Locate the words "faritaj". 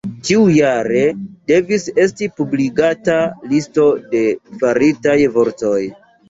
4.65-5.17